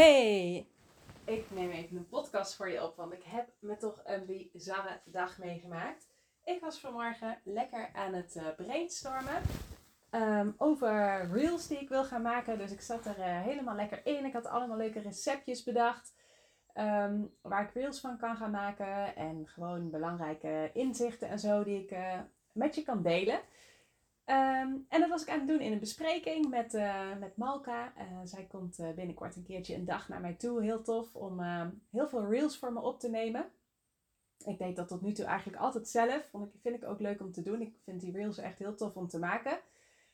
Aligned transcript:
Hey, 0.00 0.66
ik 1.24 1.50
neem 1.50 1.70
even 1.70 1.96
een 1.96 2.08
podcast 2.08 2.56
voor 2.56 2.70
je 2.70 2.84
op, 2.84 2.96
want 2.96 3.12
ik 3.12 3.22
heb 3.24 3.48
me 3.58 3.76
toch 3.76 4.00
een 4.04 4.48
bizarre 4.52 5.00
dag 5.04 5.38
meegemaakt. 5.38 6.08
Ik 6.44 6.60
was 6.60 6.80
vanmorgen 6.80 7.38
lekker 7.44 7.90
aan 7.92 8.14
het 8.14 8.34
uh, 8.36 8.42
brainstormen 8.56 9.42
um, 10.10 10.54
over 10.58 11.28
reels 11.32 11.66
die 11.66 11.78
ik 11.78 11.88
wil 11.88 12.04
gaan 12.04 12.22
maken. 12.22 12.58
Dus 12.58 12.72
ik 12.72 12.80
zat 12.80 13.06
er 13.06 13.18
uh, 13.18 13.40
helemaal 13.40 13.74
lekker 13.74 14.06
in. 14.06 14.24
Ik 14.24 14.32
had 14.32 14.46
allemaal 14.46 14.76
leuke 14.76 15.00
receptjes 15.00 15.62
bedacht. 15.62 16.14
Um, 16.74 17.34
waar 17.42 17.62
ik 17.62 17.74
reels 17.74 18.00
van 18.00 18.18
kan 18.18 18.36
gaan 18.36 18.50
maken. 18.50 19.16
En 19.16 19.46
gewoon 19.46 19.90
belangrijke 19.90 20.70
inzichten 20.72 21.28
en 21.28 21.38
zo 21.38 21.64
die 21.64 21.82
ik 21.82 21.90
uh, 21.90 22.18
met 22.52 22.74
je 22.74 22.82
kan 22.82 23.02
delen. 23.02 23.40
Um, 24.30 24.86
en 24.88 25.00
dat 25.00 25.08
was 25.08 25.22
ik 25.22 25.28
aan 25.28 25.38
het 25.38 25.48
doen 25.48 25.60
in 25.60 25.72
een 25.72 25.78
bespreking 25.78 26.48
met, 26.48 26.74
uh, 26.74 27.16
met 27.18 27.36
Malka. 27.36 27.92
Uh, 27.98 28.02
zij 28.24 28.44
komt 28.44 28.78
uh, 28.78 28.90
binnenkort 28.90 29.36
een 29.36 29.42
keertje 29.42 29.74
een 29.74 29.84
dag 29.84 30.08
naar 30.08 30.20
mij 30.20 30.34
toe. 30.34 30.62
Heel 30.62 30.82
tof 30.82 31.14
om 31.14 31.40
heel 31.90 32.08
veel 32.08 32.26
reels 32.26 32.58
voor 32.58 32.72
me 32.72 32.80
op 32.80 33.00
te 33.00 33.08
nemen. 33.08 33.50
Ik 34.44 34.58
deed 34.58 34.76
dat 34.76 34.88
tot 34.88 35.02
nu 35.02 35.12
toe 35.12 35.24
eigenlijk 35.24 35.62
altijd 35.62 35.88
zelf. 35.88 36.28
Vond 36.30 36.44
ik, 36.44 36.60
vind 36.60 36.76
ik 36.76 36.84
ook 36.84 37.00
leuk 37.00 37.20
om 37.20 37.32
te 37.32 37.42
doen. 37.42 37.60
Ik 37.60 37.76
vind 37.84 38.00
die 38.00 38.12
reels 38.12 38.38
echt 38.38 38.58
heel 38.58 38.74
tof 38.74 38.96
om 38.96 39.08
te 39.08 39.18
maken. 39.18 39.58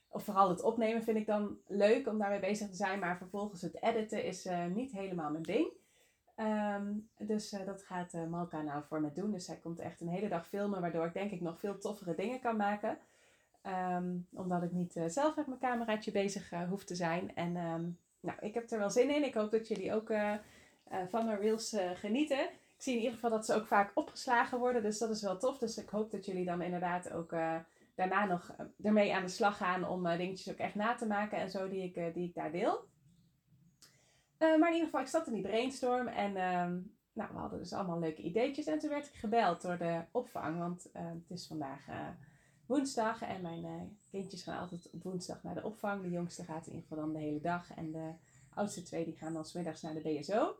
Of 0.09 0.25
vooral 0.25 0.48
het 0.48 0.62
opnemen 0.62 1.03
vind 1.03 1.17
ik 1.17 1.27
dan 1.27 1.59
leuk 1.67 2.06
om 2.06 2.19
daarmee 2.19 2.41
bezig 2.41 2.69
te 2.69 2.77
zijn. 2.77 2.98
Maar 2.98 3.17
vervolgens 3.17 3.62
het 3.62 3.83
editen 3.83 4.25
is 4.25 4.48
niet 4.75 4.92
helemaal 4.92 5.31
mijn 5.31 5.42
ding. 5.42 5.69
Um, 6.37 7.09
dus 7.19 7.50
dat 7.50 7.83
gaat 7.83 8.12
Malka 8.28 8.62
nou 8.62 8.84
voor 8.84 9.00
me 9.00 9.12
doen. 9.12 9.31
Dus 9.31 9.44
zij 9.44 9.56
komt 9.56 9.78
echt 9.78 10.00
een 10.00 10.09
hele 10.09 10.28
dag 10.28 10.48
filmen. 10.48 10.81
Waardoor 10.81 11.06
ik 11.06 11.14
denk 11.14 11.31
ik 11.31 11.41
nog 11.41 11.59
veel 11.59 11.78
toffere 11.78 12.14
dingen 12.14 12.41
kan 12.41 12.56
maken. 12.56 12.98
Um, 13.67 14.27
omdat 14.33 14.62
ik 14.62 14.72
niet 14.72 14.97
uh, 14.97 15.05
zelf 15.06 15.36
met 15.36 15.47
mijn 15.47 15.61
cameraatje 15.61 16.11
bezig 16.11 16.53
uh, 16.53 16.69
hoef 16.69 16.84
te 16.84 16.95
zijn. 16.95 17.34
En 17.34 17.56
um, 17.56 17.98
nou, 18.20 18.39
ik 18.41 18.55
heb 18.55 18.70
er 18.70 18.78
wel 18.78 18.91
zin 18.91 19.14
in. 19.14 19.25
Ik 19.25 19.34
hoop 19.34 19.50
dat 19.50 19.69
jullie 19.69 19.95
ook 19.95 20.11
uh, 20.11 20.34
van 21.09 21.27
mijn 21.27 21.41
reels 21.41 21.77
genieten. 21.94 22.41
Ik 22.41 22.83
zie 22.83 22.92
in 22.92 22.98
ieder 22.98 23.14
geval 23.14 23.31
dat 23.31 23.47
ze 23.47 23.55
ook 23.55 23.67
vaak 23.67 23.91
opgeslagen 23.94 24.59
worden. 24.59 24.83
Dus 24.83 24.98
dat 24.98 25.11
is 25.11 25.22
wel 25.22 25.39
tof. 25.39 25.59
Dus 25.59 25.77
ik 25.77 25.89
hoop 25.89 26.11
dat 26.11 26.25
jullie 26.27 26.44
dan 26.44 26.62
inderdaad 26.62 27.12
ook 27.12 27.31
daarna 27.94 28.25
nog 28.25 28.55
ermee 28.83 29.14
aan 29.14 29.22
de 29.22 29.28
slag 29.28 29.56
gaan. 29.56 29.89
Om 29.89 30.17
dingetjes 30.17 30.53
ook 30.53 30.59
echt 30.59 30.75
na 30.75 30.94
te 30.94 31.06
maken 31.06 31.39
en 31.39 31.50
zo 31.50 31.69
die 31.69 31.83
ik, 31.83 32.14
die 32.14 32.28
ik 32.28 32.34
daar 32.34 32.53
deel. 32.53 32.84
maar 34.39 34.69
in 34.69 34.72
ieder 34.72 34.84
geval, 34.84 35.00
ik 35.00 35.06
zat 35.06 35.27
in 35.27 35.33
die 35.33 35.42
brainstorm. 35.42 36.06
En 36.06 36.31
um, 36.37 36.97
nou, 37.12 37.33
we 37.33 37.39
hadden 37.39 37.59
dus 37.59 37.72
allemaal 37.72 37.98
leuke 37.98 38.22
ideetjes. 38.22 38.67
En 38.67 38.78
toen 38.78 38.91
werd 38.91 39.06
ik 39.06 39.14
gebeld 39.14 39.62
door 39.62 39.78
de 39.78 40.00
opvang. 40.11 40.59
Want 40.59 40.91
het 40.92 41.31
is 41.31 41.47
vandaag 41.47 41.87
woensdag. 42.67 43.22
En 43.22 43.42
mijn 43.42 43.64
uh, 43.64 43.83
kindjes 44.11 44.42
gaan 44.42 44.59
altijd 44.59 44.91
op 44.92 45.03
woensdag 45.03 45.42
naar 45.42 45.55
de 45.55 45.62
opvang. 45.62 46.03
De 46.03 46.11
jongste 46.11 46.45
gaat 46.45 46.67
in 46.67 46.72
ieder 46.72 46.89
geval 46.89 47.05
dan 47.05 47.12
de 47.12 47.19
hele 47.19 47.41
dag. 47.41 47.75
En 47.75 47.92
de 47.92 48.12
oudste 48.55 48.83
twee 48.83 49.05
die 49.05 49.17
gaan 49.17 49.33
dan 49.33 49.45
smiddags 49.45 49.82
naar 49.82 49.94
de 49.94 50.00
BSO. 50.00 50.56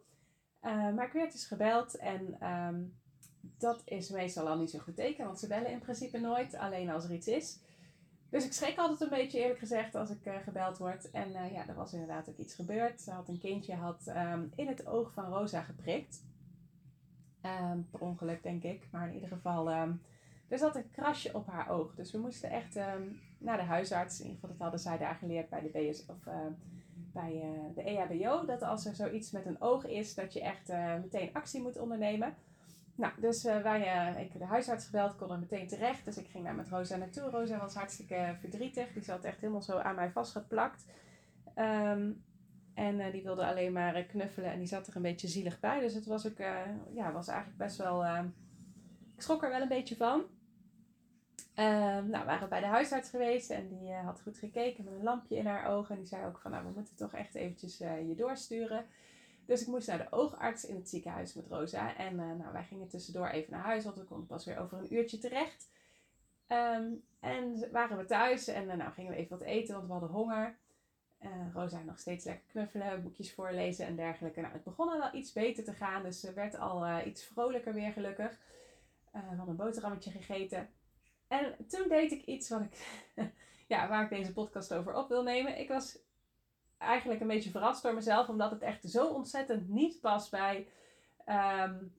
Uh, 0.63 0.95
maar 0.95 1.07
ik 1.07 1.13
werd 1.13 1.33
dus 1.33 1.47
gebeld 1.47 1.97
en 1.97 2.51
um, 2.51 2.99
dat 3.41 3.83
is 3.85 4.11
meestal 4.11 4.49
al 4.49 4.59
niet 4.59 4.71
zo 4.71 4.79
goed 4.79 4.97
teken. 4.97 5.27
Want 5.27 5.39
ze 5.39 5.47
bellen 5.47 5.71
in 5.71 5.79
principe 5.79 6.19
nooit, 6.19 6.55
alleen 6.55 6.91
als 6.91 7.05
er 7.05 7.13
iets 7.13 7.29
is. 7.29 7.59
Dus 8.31 8.45
ik 8.45 8.53
schrik 8.53 8.79
altijd 8.79 9.01
een 9.01 9.19
beetje 9.19 9.39
eerlijk 9.39 9.59
gezegd 9.59 9.95
als 9.95 10.11
ik 10.11 10.27
uh, 10.27 10.37
gebeld 10.37 10.79
word. 10.79 11.11
En 11.11 11.31
ja, 11.31 11.69
er 11.69 11.75
was 11.75 11.93
inderdaad 11.93 12.29
ook 12.29 12.37
iets 12.37 12.55
gebeurd. 12.55 13.01
Ze 13.01 13.11
had 13.11 13.29
een 13.29 13.39
kindje 13.39 13.75
had, 13.75 14.07
um, 14.07 14.53
in 14.55 14.67
het 14.67 14.87
oog 14.87 15.13
van 15.13 15.25
Rosa 15.25 15.63
geprikt. 15.63 16.25
Um, 17.43 17.89
per 17.91 18.01
ongeluk 18.01 18.43
denk 18.43 18.63
ik. 18.63 18.89
Maar 18.91 19.09
in 19.09 19.15
ieder 19.15 19.29
geval 19.29 19.71
er 20.49 20.59
zat 20.59 20.77
een 20.77 20.91
krasje 20.91 21.35
op 21.35 21.47
haar 21.47 21.69
oog. 21.69 21.95
Dus 21.95 22.13
we 22.13 22.19
moesten 22.19 22.51
echt 22.51 22.77
um, 22.77 23.21
naar 23.39 23.57
de 23.57 23.63
huisarts. 23.63 24.21
In 24.21 24.27
ieder 24.27 24.41
geval, 24.41 24.51
dat 24.51 24.63
hadden 24.63 24.81
zij 24.81 24.99
daar 24.99 25.15
geleerd 25.15 25.49
bij 25.49 25.61
de, 25.61 25.69
BS, 25.69 26.07
of, 26.07 26.27
uh, 26.27 26.35
bij, 27.13 27.35
uh, 27.35 27.75
de 27.75 27.83
EHBO. 27.83 28.45
Dat 28.47 28.63
als 28.63 28.87
er 28.87 28.95
zoiets 28.95 29.31
met 29.31 29.47
een 29.47 29.61
oog 29.61 29.87
is, 29.87 30.15
dat 30.15 30.33
je 30.33 30.41
echt 30.41 30.71
uh, 30.71 30.95
meteen 30.95 31.31
actie 31.33 31.63
moet 31.63 31.79
ondernemen. 31.79 32.35
Nou, 32.95 33.13
dus 33.21 33.43
wij, 33.43 34.15
ik 34.19 34.39
de 34.39 34.45
huisarts 34.45 34.85
gebeld, 34.85 35.17
kon 35.17 35.31
er 35.31 35.39
meteen 35.39 35.67
terecht. 35.67 36.05
Dus 36.05 36.17
ik 36.17 36.29
ging 36.29 36.45
daar 36.45 36.55
met 36.55 36.69
Rosa 36.69 36.97
naartoe. 36.97 37.31
Rosa 37.31 37.59
was 37.59 37.75
hartstikke 37.75 38.37
verdrietig. 38.41 38.93
Die 38.93 39.03
zat 39.03 39.25
echt 39.25 39.41
helemaal 39.41 39.63
zo 39.63 39.79
aan 39.79 39.95
mij 39.95 40.11
vastgeplakt. 40.11 40.85
Um, 41.57 42.25
en 42.75 43.11
die 43.11 43.23
wilde 43.23 43.47
alleen 43.47 43.73
maar 43.73 44.03
knuffelen 44.03 44.53
en 44.53 44.59
die 44.59 44.69
zat 44.69 44.87
er 44.87 44.97
een 44.97 45.03
beetje 45.03 45.29
zielig 45.29 45.61
bij. 45.61 45.81
Dus 45.81 45.95
het 45.95 46.07
was 46.07 46.27
ook, 46.27 46.39
ja, 46.93 47.13
was 47.13 47.29
eigenlijk 47.29 47.59
best 47.59 47.77
wel... 47.77 48.05
ik 49.15 49.23
schrok 49.23 49.43
er 49.43 49.51
wel 49.51 49.61
een 49.61 49.69
beetje 49.69 49.97
van. 49.97 50.25
Um, 51.59 52.11
nou, 52.11 52.19
we 52.19 52.25
waren 52.25 52.49
bij 52.49 52.61
de 52.61 52.67
huisarts 52.67 53.11
geweest 53.11 53.51
en 53.51 53.69
die 53.69 53.89
uh, 53.91 54.05
had 54.05 54.21
goed 54.21 54.39
gekeken 54.39 54.85
met 54.85 54.95
een 54.95 55.03
lampje 55.03 55.37
in 55.37 55.47
haar 55.47 55.67
ogen. 55.67 55.95
En 55.95 56.01
die 56.01 56.09
zei 56.09 56.27
ook 56.27 56.39
van, 56.39 56.51
nou, 56.51 56.65
we 56.65 56.73
moeten 56.75 56.97
toch 56.97 57.13
echt 57.13 57.35
eventjes 57.35 57.81
uh, 57.81 58.09
je 58.09 58.15
doorsturen. 58.15 58.87
Dus 59.47 59.61
ik 59.61 59.67
moest 59.67 59.87
naar 59.87 59.99
de 59.99 60.07
oogarts 60.11 60.65
in 60.65 60.75
het 60.75 60.89
ziekenhuis 60.89 61.35
met 61.35 61.47
Rosa. 61.47 61.97
En 61.97 62.13
uh, 62.13 62.33
nou, 62.33 62.53
wij 62.53 62.65
gingen 62.65 62.89
tussendoor 62.89 63.29
even 63.29 63.53
naar 63.53 63.63
huis, 63.63 63.85
want 63.85 63.97
we 63.97 64.05
konden 64.05 64.27
pas 64.27 64.45
weer 64.45 64.59
over 64.59 64.79
een 64.79 64.95
uurtje 64.95 65.19
terecht. 65.19 65.71
Um, 66.49 67.05
en 67.21 67.69
waren 67.73 67.97
we 67.97 68.05
thuis 68.05 68.47
en 68.47 68.67
nou 68.67 68.93
gingen 68.93 69.13
we 69.13 69.19
even 69.19 69.39
wat 69.39 69.47
eten, 69.47 69.75
want 69.75 69.87
we 69.87 69.93
hadden 69.93 70.11
honger. 70.11 70.59
Rosa 71.53 71.83
nog 71.83 71.99
steeds 71.99 72.25
lekker 72.25 72.47
knuffelen, 72.47 73.03
boekjes 73.03 73.35
voorlezen 73.35 73.87
en 73.87 73.97
dergelijke. 73.97 74.41
Nou, 74.41 74.53
het 74.53 74.65
begon 74.65 74.89
al 74.89 74.99
wel 74.99 75.15
iets 75.15 75.33
beter 75.33 75.65
te 75.65 75.73
gaan, 75.73 76.03
dus 76.03 76.21
ze 76.21 76.33
werd 76.33 76.59
al 76.59 77.01
iets 77.07 77.25
vrolijker 77.25 77.75
weer 77.75 77.93
gelukkig. 77.93 78.39
we 79.13 79.19
hadden 79.19 79.49
een 79.49 79.57
boterhammetje 79.57 80.11
gegeten. 80.11 80.69
En 81.29 81.57
toen 81.69 81.89
deed 81.89 82.13
ik 82.13 82.23
iets 82.23 82.49
wat 82.49 82.61
ik, 82.61 83.03
ja, 83.73 83.89
waar 83.89 84.03
ik 84.03 84.11
deze 84.11 84.33
podcast 84.33 84.75
over 84.75 84.95
op 84.95 85.09
wil 85.09 85.23
nemen. 85.23 85.59
Ik 85.59 85.69
was 85.69 85.99
eigenlijk 86.79 87.21
een 87.21 87.27
beetje 87.27 87.51
verrast 87.51 87.83
door 87.83 87.95
mezelf, 87.95 88.29
omdat 88.29 88.51
het 88.51 88.63
echt 88.63 88.91
zo 88.91 89.07
ontzettend 89.07 89.69
niet 89.69 90.01
past 90.01 90.31
bij, 90.31 90.69
um, 91.27 91.95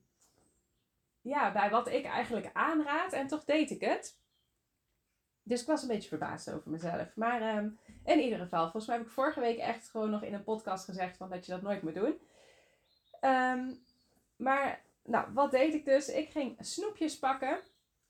ja, 1.22 1.52
bij 1.52 1.70
wat 1.70 1.88
ik 1.88 2.06
eigenlijk 2.06 2.50
aanraad. 2.54 3.14
En 3.14 3.28
toch 3.28 3.44
deed 3.46 3.72
ik 3.72 3.82
het. 3.82 4.18
Dus 5.44 5.62
ik 5.62 5.68
was 5.68 5.82
een 5.82 5.88
beetje 5.88 6.10
verbaasd 6.10 6.52
over 6.52 6.72
mezelf. 6.72 7.16
Maar 7.16 7.58
um, 7.58 7.80
in 8.04 8.20
ieder 8.20 8.40
geval, 8.40 8.62
volgens 8.62 8.86
mij 8.86 8.98
heb 8.98 9.06
ik 9.06 9.12
vorige 9.12 9.40
week 9.40 9.58
echt 9.58 9.90
gewoon 9.90 10.10
nog 10.10 10.24
in 10.24 10.34
een 10.34 10.44
podcast 10.44 10.86
gezegd 10.86 11.18
van 11.18 11.30
dat 11.30 11.46
je 11.46 11.52
dat 11.52 11.62
nooit 11.62 11.82
moet 11.82 11.94
doen. 11.94 12.20
Um, 13.22 13.80
maar, 14.36 14.82
nou, 15.04 15.34
wat 15.34 15.52
deed 15.52 15.74
ik 15.74 15.86
dus? 15.86 16.10
Ik 16.10 16.30
ging 16.30 16.56
snoepjes 16.60 17.20
pakken 17.20 17.60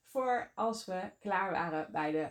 voor 0.08 0.50
als 0.54 0.84
we 0.84 1.10
klaar 1.18 1.50
waren 1.50 1.92
bij, 1.92 2.12
de, 2.12 2.28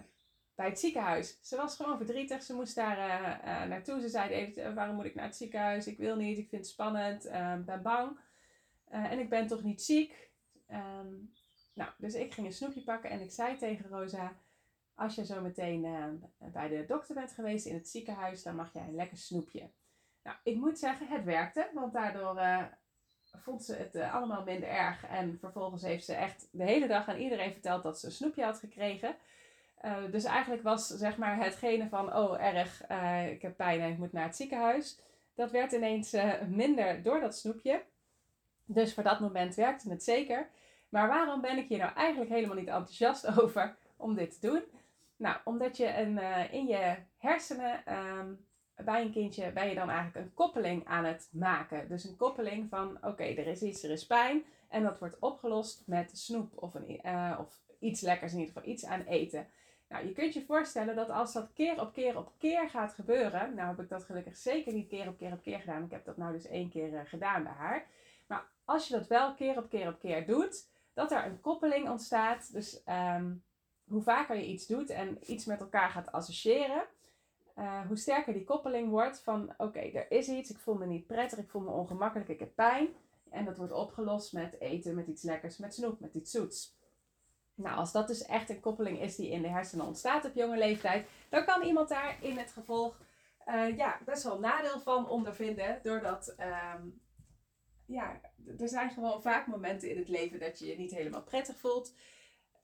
bij 0.56 0.66
het 0.66 0.80
ziekenhuis. 0.80 1.40
Ze 1.42 1.56
was 1.56 1.76
gewoon 1.76 1.98
verdrietig. 1.98 2.44
Ze 2.44 2.54
moest 2.54 2.76
daar 2.76 2.98
uh, 2.98 3.38
uh, 3.38 3.70
naartoe. 3.70 4.02
Ze 4.02 4.10
zei 4.10 4.30
even, 4.30 4.64
eh, 4.64 4.74
waarom 4.74 4.96
moet 4.96 5.06
ik 5.06 5.16
naar 5.16 5.26
het 5.26 5.36
ziekenhuis? 5.36 5.88
Ik 5.88 5.98
wil 5.98 6.16
niet, 6.16 6.38
ik 6.38 6.50
vind 6.50 6.62
het 6.62 6.72
spannend, 6.72 7.26
uh, 7.26 7.56
ben 7.56 7.82
bang. 7.82 8.20
en 8.90 9.20
ik 9.20 9.30
ben 9.30 9.48
toch 9.48 9.64
niet 9.64 9.82
ziek? 9.82 10.32
Um, 10.72 11.34
nou, 11.74 11.92
dus 11.98 12.14
ik 12.14 12.34
ging 12.34 12.48
een 12.48 12.54
snoepje 12.54 12.84
pakken 12.84 13.10
en 13.10 13.22
ik 13.22 13.32
zei 13.32 13.58
tegen 13.58 13.90
Rosa... 13.90 14.36
Als 14.96 15.16
je 15.16 15.26
zo 15.26 15.42
meteen 15.42 15.82
bij 16.38 16.68
de 16.68 16.86
dokter 16.86 17.16
bent 17.16 17.32
geweest 17.32 17.66
in 17.66 17.74
het 17.74 17.90
ziekenhuis, 17.90 18.44
dan 18.44 18.56
mag 18.56 18.74
jij 18.74 18.84
een 18.84 18.96
lekker 18.96 19.18
snoepje. 19.18 19.70
Nou, 20.24 20.38
ik 20.44 20.56
moet 20.56 20.80
zeggen, 20.80 21.08
het 21.08 21.24
werkte, 21.24 21.70
want 21.74 21.94
daardoor 21.94 22.40
vond 23.42 23.64
ze 23.64 23.76
het 23.76 23.96
uh, 23.96 24.16
allemaal 24.16 24.44
minder 24.44 24.70
erg. 24.70 25.06
En 25.06 25.38
vervolgens 25.40 25.82
heeft 25.82 26.06
ze 26.06 26.14
echt 26.14 26.48
de 26.52 26.64
hele 26.64 26.88
dag 26.88 27.08
aan 27.08 27.18
iedereen 27.18 27.52
verteld 27.52 27.84
dat 27.84 28.00
ze 28.00 28.06
een 28.06 28.12
snoepje 28.12 28.44
had 28.44 28.60
gekregen. 28.60 29.16
Uh, 29.86 29.96
dus 30.12 30.24
eigenlijk 30.24 30.64
was 30.64 30.88
zeg 30.88 31.18
maar 31.18 31.44
hetgene 31.44 31.90
van, 31.90 32.16
oh 32.16 32.44
erg, 32.44 32.90
uh, 32.92 33.32
ik 33.32 33.42
heb 33.42 33.58
pijn 33.58 33.82
en 33.82 33.92
ik 33.92 33.98
moet 33.98 34.14
naar 34.14 34.26
het 34.26 34.36
ziekenhuis. 34.36 35.00
Dat 35.36 35.52
werd 35.52 35.72
ineens 35.72 36.16
minder 36.48 37.04
door 37.04 37.20
dat 37.20 37.38
snoepje. 37.38 37.84
Dus 38.66 38.94
voor 38.94 39.04
dat 39.04 39.20
moment 39.20 39.56
werkte 39.56 39.90
het 39.90 40.04
zeker. 40.04 40.50
Maar 40.90 41.08
waarom 41.08 41.42
ben 41.42 41.58
ik 41.58 41.68
hier 41.68 41.78
nou 41.78 41.94
eigenlijk 41.94 42.30
helemaal 42.30 42.56
niet 42.56 42.68
enthousiast 42.68 43.28
over 43.40 43.76
om 43.98 44.16
dit 44.16 44.40
te 44.40 44.48
doen? 44.48 44.64
Nou, 45.16 45.38
omdat 45.44 45.78
je 45.78 45.98
een, 45.98 46.18
in 46.52 46.68
je 46.68 46.96
hersenen 47.18 47.94
um, 47.94 48.47
bij 48.86 49.02
een 49.02 49.12
kindje 49.12 49.52
ben 49.52 49.70
je 49.70 49.76
dan 49.76 49.90
eigenlijk 49.90 50.26
een 50.26 50.34
koppeling 50.34 50.86
aan 50.86 51.06
het 51.06 51.30
maken. 51.32 51.88
Dus 51.88 52.04
een 52.04 52.16
koppeling 52.16 52.70
van 52.70 52.98
oké, 53.02 53.24
er 53.24 53.48
is 53.48 53.62
iets, 53.62 53.84
er 53.84 53.92
is 53.92 54.06
pijn. 54.06 54.44
En 54.70 54.84
dat 54.84 55.00
wordt 55.00 55.20
opgelost 55.20 55.84
met 55.86 56.18
snoep 56.18 56.52
of, 56.56 56.74
een, 56.74 57.00
uh, 57.06 57.38
of 57.40 57.62
iets 57.80 58.02
lekkers, 58.02 58.32
in 58.34 58.40
ieder 58.40 58.54
geval 58.54 58.72
iets 58.72 58.86
aan 58.86 59.02
eten. 59.02 59.48
Nou, 59.90 60.08
je 60.08 60.14
kunt 60.14 60.34
je 60.34 60.46
voorstellen 60.46 60.96
dat 60.96 61.10
als 61.10 61.34
dat 61.34 61.54
keer 61.54 61.82
op 61.82 61.94
keer 61.94 62.18
op 62.18 62.32
keer 62.38 62.70
gaat 62.70 62.94
gebeuren, 62.94 63.56
nou 63.56 63.68
heb 63.68 63.80
ik 63.80 63.90
dat 63.90 64.04
gelukkig 64.04 64.38
zeker 64.38 64.74
niet 64.74 64.88
keer 64.88 65.08
op 65.08 65.18
keer 65.18 65.32
op 65.32 65.42
keer 65.42 65.60
gedaan. 65.60 65.84
Ik 65.84 65.92
heb 65.92 66.06
dat 66.06 66.18
nou 66.18 66.34
dus 66.34 66.48
één 66.48 66.70
keer 66.70 66.94
uh, 66.94 67.00
gedaan 67.06 67.44
bij 67.44 67.52
haar. 67.52 67.86
Maar 68.28 68.46
als 68.66 68.88
je 68.88 68.94
dat 68.94 69.08
wel 69.08 69.34
keer 69.34 69.58
op 69.58 69.70
keer 69.70 69.88
op 69.88 70.00
keer 70.00 70.26
doet, 70.26 70.68
dat 70.94 71.12
er 71.12 71.26
een 71.26 71.42
koppeling 71.42 71.90
ontstaat. 71.90 72.54
Dus 72.54 72.82
um, 72.90 73.44
hoe 73.88 74.02
vaker 74.02 74.36
je 74.36 74.46
iets 74.46 74.68
doet 74.68 74.90
en 74.90 75.32
iets 75.32 75.46
met 75.46 75.60
elkaar 75.60 75.90
gaat 75.90 76.12
associëren, 76.12 76.84
uh, 77.58 77.88
hoe 77.88 77.98
sterker 77.98 78.34
die 78.34 78.44
koppeling 78.44 78.90
wordt 78.90 79.20
van 79.20 79.54
oké, 79.58 79.80
er 79.80 80.12
is 80.12 80.28
iets, 80.28 80.50
ik 80.50 80.60
voel 80.60 80.76
me 80.76 80.86
niet 80.86 81.08
prettig, 81.08 81.40
ik 81.40 81.50
voel 81.50 81.62
me 81.62 81.70
ongemakkelijk, 81.70 82.30
ik 82.30 82.40
heb 82.40 82.56
pijn. 82.56 82.88
En 83.30 83.46
dat 83.46 83.58
wordt 83.58 83.72
opgelost 83.72 84.34
met 84.34 84.60
eten, 84.60 84.96
met 84.96 85.08
iets 85.08 85.24
lekkers, 85.24 85.58
met 85.58 85.74
snoep, 85.74 86.00
met 86.00 86.14
iets 86.14 86.32
zoets. 86.32 86.76
Nou, 87.56 87.78
als 87.78 87.92
dat 87.92 88.08
dus 88.08 88.26
echt 88.26 88.50
een 88.50 88.60
koppeling 88.60 89.02
is 89.02 89.16
die 89.16 89.30
in 89.30 89.42
de 89.42 89.48
hersenen 89.48 89.86
ontstaat 89.86 90.26
op 90.26 90.36
jonge 90.36 90.58
leeftijd, 90.58 91.08
dan 91.30 91.46
kan 91.46 91.62
iemand 91.62 91.90
daar 91.90 92.18
in 92.22 92.38
het 92.38 92.52
gevolg 92.52 93.02
uh, 93.48 93.78
ja, 93.78 94.00
best 94.06 94.24
wel 94.24 94.40
nadeel 94.40 94.80
van 94.80 95.10
ondervinden. 95.10 95.80
Doordat, 95.84 96.36
um, 96.74 97.02
ja, 97.86 98.22
er 98.58 98.70
zijn 98.70 98.90
gewoon 98.90 99.22
vaak 99.22 99.48
momenten 99.48 99.90
in 99.90 99.98
het 99.98 100.08
leven 100.08 100.40
dat 100.40 100.60
je 100.60 100.66
je 100.66 100.78
niet 100.78 100.92
helemaal 100.92 101.24
prettig 101.24 101.58
voelt. 101.58 101.94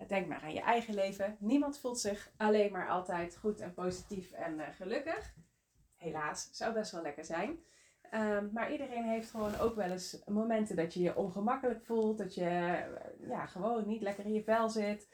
Denk 0.07 0.27
maar 0.27 0.41
aan 0.41 0.53
je 0.53 0.61
eigen 0.61 0.93
leven. 0.93 1.37
Niemand 1.39 1.79
voelt 1.79 1.99
zich 1.99 2.31
alleen 2.37 2.71
maar 2.71 2.89
altijd 2.89 3.37
goed 3.37 3.59
en 3.59 3.73
positief 3.73 4.31
en 4.31 4.53
uh, 4.53 4.63
gelukkig. 4.71 5.33
Helaas, 5.95 6.49
zou 6.51 6.73
best 6.73 6.91
wel 6.91 7.01
lekker 7.01 7.25
zijn. 7.25 7.59
Um, 8.13 8.49
maar 8.53 8.71
iedereen 8.71 9.03
heeft 9.03 9.29
gewoon 9.29 9.59
ook 9.59 9.75
wel 9.75 9.91
eens 9.91 10.21
momenten 10.25 10.75
dat 10.75 10.93
je 10.93 11.01
je 11.01 11.15
ongemakkelijk 11.15 11.85
voelt. 11.85 12.17
Dat 12.17 12.35
je 12.35 12.41
uh, 13.21 13.29
ja, 13.29 13.45
gewoon 13.45 13.87
niet 13.87 14.01
lekker 14.01 14.25
in 14.25 14.33
je 14.33 14.43
vel 14.43 14.69
zit. 14.69 15.09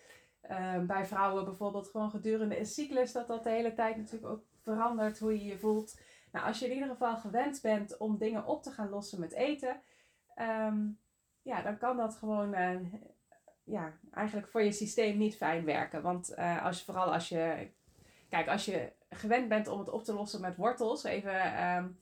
Um, 0.52 0.88
bij 0.88 1.06
vrouwen 1.06 1.46
bijvoorbeeld 1.46 1.90
gewoon 1.90 2.10
gedurende 2.10 2.60
een 2.60 2.66
cyclus 2.66 3.12
dat 3.12 3.28
dat 3.28 3.44
de 3.44 3.50
hele 3.50 3.74
tijd 3.74 3.98
natuurlijk 3.98 4.32
ook 4.32 4.44
verandert 4.64 5.20
hoe 5.20 5.40
je 5.40 5.46
je 5.46 5.60
voelt. 5.60 6.00
Nou, 6.32 6.46
als 6.46 6.60
je 6.60 6.66
in 6.66 6.74
ieder 6.74 6.90
geval 6.90 7.18
gewend 7.18 7.62
bent 7.62 7.98
om 7.98 8.18
dingen 8.18 8.46
op 8.46 8.64
te 8.64 8.72
gaan 8.72 8.90
lossen 8.90 9.20
met 9.20 9.34
eten, 9.34 9.82
um, 10.36 11.00
ja, 11.42 11.62
dan 11.62 11.78
kan 11.78 11.98
dat 11.98 12.16
gewoon 12.16 12.54
uh, 12.54 12.80
ja, 13.70 13.94
eigenlijk 14.12 14.48
voor 14.48 14.64
je 14.64 14.72
systeem 14.72 15.18
niet 15.18 15.38
fijn 15.38 15.66
werken. 15.66 16.02
Want 16.02 16.32
uh, 16.32 16.66
als 16.66 16.80
je, 16.80 16.86
vooral 16.86 17.14
als 17.14 17.30
je, 17.30 17.70
kijk, 18.30 18.48
als 18.48 18.66
je 18.66 18.92
gewend 19.10 19.48
bent 19.50 19.68
om 19.68 19.80
het 19.80 19.90
op 19.90 20.04
te 20.04 20.14
lossen 20.14 20.42
met 20.42 20.56
wortels, 20.56 21.04
even 21.04 21.64
um, 21.66 22.00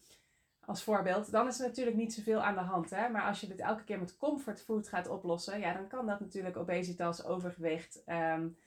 als 0.66 0.84
voorbeeld, 0.84 1.32
dan 1.32 1.48
is 1.48 1.60
er 1.60 1.68
natuurlijk 1.68 1.98
niet 1.98 2.14
zoveel 2.14 2.42
aan 2.42 2.56
de 2.56 2.62
hand. 2.62 2.90
Hè? 2.90 3.10
Maar 3.10 3.22
als 3.22 3.42
je 3.42 3.48
dit 3.48 3.60
elke 3.60 3.84
keer 3.84 4.00
met 4.00 4.18
comfortfood 4.18 4.88
gaat 4.88 5.08
oplossen, 5.08 5.60
ja, 5.60 5.74
dan 5.74 5.88
kan 5.88 6.06
dat 6.06 6.20
natuurlijk 6.20 6.58
obesitas, 6.58 7.24
overgewicht 7.24 8.04
um, 8.06 8.58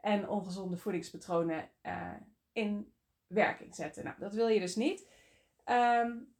en 0.00 0.28
ongezonde 0.28 0.76
voedingspatronen 0.76 1.68
uh, 1.82 2.12
in 2.52 2.92
werking 3.26 3.74
zetten. 3.74 4.04
Nou, 4.04 4.16
dat 4.18 4.34
wil 4.34 4.48
je 4.48 4.60
dus 4.60 4.76
niet. 4.76 5.08
Um, 5.66 6.34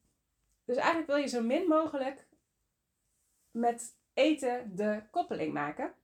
dus 0.64 0.76
eigenlijk 0.76 1.06
wil 1.06 1.16
je 1.16 1.26
zo 1.26 1.42
min 1.42 1.68
mogelijk 1.68 2.26
met 3.50 3.96
eten 4.14 4.76
de 4.76 5.02
koppeling 5.10 5.52
maken. 5.52 5.94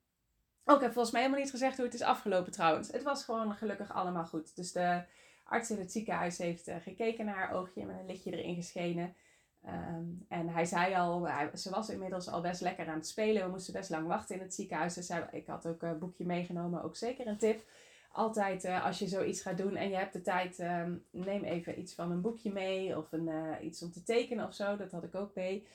Ook 0.64 0.80
heb 0.80 0.92
volgens 0.92 1.12
mij 1.12 1.22
helemaal 1.22 1.42
niet 1.42 1.52
gezegd 1.52 1.76
hoe 1.76 1.84
het 1.84 1.94
is 1.94 2.02
afgelopen 2.02 2.52
trouwens. 2.52 2.92
Het 2.92 3.02
was 3.02 3.24
gewoon 3.24 3.54
gelukkig 3.54 3.92
allemaal 3.92 4.26
goed. 4.26 4.56
Dus 4.56 4.72
de 4.72 5.02
arts 5.44 5.70
in 5.70 5.78
het 5.78 5.92
ziekenhuis 5.92 6.38
heeft 6.38 6.68
uh, 6.68 6.76
gekeken 6.82 7.24
naar 7.24 7.34
haar 7.34 7.52
oogje 7.52 7.86
met 7.86 7.98
een 7.98 8.06
lichtje 8.06 8.36
erin 8.36 8.54
geschenen. 8.54 9.14
Um, 9.66 10.26
en 10.28 10.48
hij 10.48 10.64
zei 10.64 10.94
al, 10.94 11.28
hij, 11.28 11.50
ze 11.54 11.70
was 11.70 11.88
inmiddels 11.88 12.28
al 12.28 12.40
best 12.40 12.60
lekker 12.60 12.86
aan 12.86 12.94
het 12.94 13.06
spelen. 13.06 13.44
We 13.44 13.50
moesten 13.50 13.72
best 13.72 13.90
lang 13.90 14.06
wachten 14.06 14.34
in 14.36 14.42
het 14.42 14.54
ziekenhuis. 14.54 14.94
Dus 14.94 15.10
ik 15.30 15.46
had 15.46 15.66
ook 15.66 15.82
een 15.82 15.98
boekje 15.98 16.24
meegenomen, 16.24 16.82
ook 16.82 16.96
zeker 16.96 17.26
een 17.26 17.38
tip. 17.38 17.62
Altijd 18.12 18.64
uh, 18.64 18.84
als 18.84 18.98
je 18.98 19.08
zoiets 19.08 19.42
gaat 19.42 19.58
doen 19.58 19.76
en 19.76 19.88
je 19.88 19.96
hebt 19.96 20.12
de 20.12 20.20
tijd, 20.20 20.58
um, 20.58 21.04
neem 21.10 21.44
even 21.44 21.78
iets 21.78 21.94
van 21.94 22.10
een 22.10 22.20
boekje 22.20 22.52
mee 22.52 22.96
of 22.96 23.12
een, 23.12 23.26
uh, 23.28 23.54
iets 23.62 23.82
om 23.82 23.92
te 23.92 24.02
tekenen 24.02 24.46
of 24.46 24.54
zo. 24.54 24.76
Dat 24.76 24.90
had 24.90 25.04
ik 25.04 25.14
ook 25.14 25.34
mee. 25.34 25.66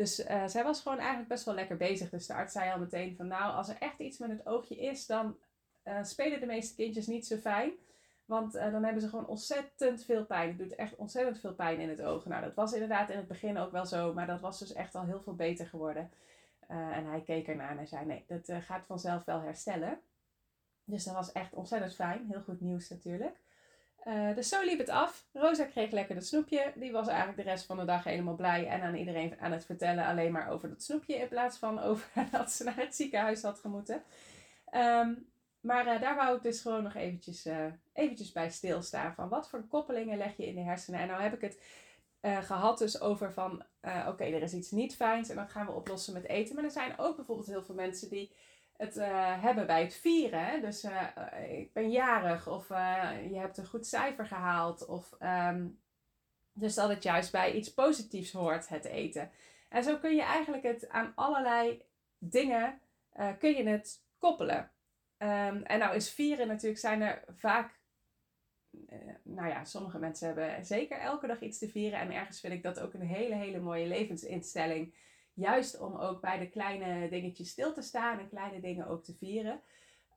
Dus 0.00 0.20
uh, 0.20 0.46
zij 0.46 0.64
was 0.64 0.80
gewoon 0.80 0.98
eigenlijk 0.98 1.28
best 1.28 1.44
wel 1.44 1.54
lekker 1.54 1.76
bezig. 1.76 2.10
Dus 2.10 2.26
de 2.26 2.34
arts 2.34 2.52
zei 2.52 2.72
al 2.72 2.78
meteen 2.78 3.16
van 3.16 3.26
nou, 3.26 3.54
als 3.54 3.68
er 3.68 3.76
echt 3.78 3.98
iets 3.98 4.18
met 4.18 4.30
het 4.30 4.46
oogje 4.46 4.76
is, 4.76 5.06
dan 5.06 5.36
uh, 5.84 6.04
spelen 6.04 6.40
de 6.40 6.46
meeste 6.46 6.74
kindjes 6.74 7.06
niet 7.06 7.26
zo 7.26 7.36
fijn. 7.36 7.72
Want 8.24 8.54
uh, 8.54 8.72
dan 8.72 8.84
hebben 8.84 9.02
ze 9.02 9.08
gewoon 9.08 9.26
ontzettend 9.26 10.04
veel 10.04 10.24
pijn. 10.24 10.48
Het 10.48 10.58
doet 10.58 10.74
echt 10.74 10.96
ontzettend 10.96 11.40
veel 11.40 11.54
pijn 11.54 11.80
in 11.80 11.88
het 11.88 12.02
oog. 12.02 12.26
Nou, 12.26 12.44
dat 12.44 12.54
was 12.54 12.72
inderdaad 12.72 13.10
in 13.10 13.16
het 13.16 13.28
begin 13.28 13.58
ook 13.58 13.72
wel 13.72 13.86
zo. 13.86 14.14
Maar 14.14 14.26
dat 14.26 14.40
was 14.40 14.58
dus 14.58 14.72
echt 14.72 14.94
al 14.94 15.04
heel 15.04 15.20
veel 15.20 15.34
beter 15.34 15.66
geworden. 15.66 16.10
en 16.68 17.06
hij 17.06 17.22
keek 17.22 17.48
ernaar 17.48 17.70
en 17.70 17.76
hij 17.76 17.86
zei 17.86 18.06
nee, 18.06 18.24
dat 18.26 18.52
gaat 18.62 18.86
vanzelf 18.86 19.24
wel 19.24 19.40
herstellen. 19.40 20.00
Dus 20.84 21.04
dat 21.04 21.14
was 21.14 21.32
echt 21.32 21.54
ontzettend 21.54 21.94
fijn. 21.94 22.26
Heel 22.28 22.42
goed 22.42 22.60
nieuws 22.60 22.88
natuurlijk. 22.88 23.40
Uh, 24.04 24.34
dus 24.34 24.48
zo 24.48 24.64
liep 24.64 24.78
het 24.78 24.88
af. 24.88 25.26
Rosa 25.32 25.64
kreeg 25.64 25.90
lekker 25.90 26.14
dat 26.14 26.26
snoepje. 26.26 26.72
Die 26.74 26.92
was 26.92 27.08
eigenlijk 27.08 27.38
de 27.38 27.50
rest 27.50 27.66
van 27.66 27.76
de 27.76 27.84
dag 27.84 28.04
helemaal 28.04 28.34
blij 28.34 28.66
en 28.66 28.82
aan 28.82 28.94
iedereen 28.94 29.40
aan 29.40 29.52
het 29.52 29.64
vertellen 29.64 30.06
alleen 30.06 30.32
maar 30.32 30.48
over 30.48 30.68
dat 30.68 30.82
snoepje 30.82 31.14
in 31.14 31.28
plaats 31.28 31.58
van 31.58 31.80
over 31.88 32.10
dat 32.30 32.52
ze 32.52 32.64
naar 32.64 32.76
het 32.76 32.94
ziekenhuis 32.94 33.42
had 33.42 33.58
gemoeten. 33.58 34.02
Um, 34.74 35.28
maar 35.60 35.86
uh, 35.86 36.00
daar 36.00 36.16
wou 36.16 36.36
ik 36.36 36.42
dus 36.42 36.60
gewoon 36.60 36.82
nog 36.82 36.94
eventjes, 36.94 37.46
uh, 37.46 37.66
eventjes 37.92 38.32
bij 38.32 38.50
stilstaan 38.50 39.14
van 39.14 39.28
wat 39.28 39.48
voor 39.50 39.66
koppelingen 39.68 40.18
leg 40.18 40.36
je 40.36 40.46
in 40.46 40.54
de 40.54 40.60
hersenen. 40.60 41.00
En 41.00 41.08
nou 41.08 41.22
heb 41.22 41.34
ik 41.34 41.40
het 41.40 41.58
gehad 42.44 42.78
dus 42.78 43.00
over 43.00 43.32
van 43.32 43.62
oké, 44.06 44.24
er 44.24 44.42
is 44.42 44.52
iets 44.52 44.70
niet 44.70 44.96
fijns 44.96 45.28
en 45.28 45.36
dat 45.36 45.50
gaan 45.50 45.66
we 45.66 45.72
oplossen 45.72 46.12
met 46.12 46.26
eten. 46.26 46.54
Maar 46.54 46.64
er 46.64 46.70
zijn 46.70 46.98
ook 46.98 47.16
bijvoorbeeld 47.16 47.46
heel 47.46 47.62
veel 47.62 47.74
mensen 47.74 48.08
die 48.10 48.32
het 48.80 48.96
uh, 48.96 49.42
hebben 49.42 49.66
bij 49.66 49.82
het 49.82 49.94
vieren. 49.94 50.44
Hè? 50.44 50.60
Dus 50.60 50.84
uh, 50.84 51.06
ik 51.58 51.72
ben 51.72 51.90
jarig 51.90 52.48
of 52.48 52.68
je 52.68 53.36
hebt 53.38 53.58
een 53.58 53.66
goed 53.66 53.86
cijfer 53.86 54.26
gehaald. 54.26 54.86
Of, 54.86 55.16
um, 55.20 55.80
dus 56.52 56.74
dat 56.74 56.88
het 56.88 57.02
juist 57.02 57.32
bij 57.32 57.52
iets 57.52 57.74
positiefs 57.74 58.32
hoort, 58.32 58.68
het 58.68 58.84
eten. 58.84 59.30
En 59.68 59.84
zo 59.84 59.98
kun 59.98 60.14
je 60.14 60.22
eigenlijk 60.22 60.62
het 60.62 60.88
aan 60.88 61.12
allerlei 61.14 61.82
dingen 62.18 62.80
kun 63.38 63.56
je 63.56 63.68
het 63.68 64.02
koppelen. 64.18 64.70
Um, 65.18 65.62
en 65.62 65.78
nou 65.78 65.94
is 65.94 66.10
vieren 66.10 66.46
natuurlijk, 66.46 66.80
zijn 66.80 67.02
er 67.02 67.24
vaak... 67.36 67.80
nou 69.22 69.48
ja, 69.48 69.64
sommige 69.64 69.98
mensen 69.98 70.26
hebben 70.26 70.64
zeker 70.64 70.98
elke 70.98 71.26
dag 71.26 71.40
iets 71.40 71.58
te 71.58 71.68
vieren. 71.68 71.98
En 71.98 72.12
ergens 72.12 72.40
vind 72.40 72.52
ik 72.52 72.62
dat 72.62 72.80
ook 72.80 72.94
een 72.94 73.06
hele, 73.06 73.34
hele 73.34 73.60
mooie 73.60 73.86
levensinstelling 73.86 74.94
Juist 75.40 75.78
om 75.78 75.96
ook 75.96 76.20
bij 76.20 76.38
de 76.38 76.48
kleine 76.48 77.08
dingetjes 77.08 77.50
stil 77.50 77.72
te 77.72 77.82
staan 77.82 78.18
en 78.18 78.28
kleine 78.28 78.60
dingen 78.60 78.86
ook 78.86 79.04
te 79.04 79.14
vieren. 79.14 79.60